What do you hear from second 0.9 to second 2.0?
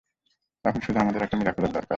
আমাদের একটা মিরাকলের দরকার।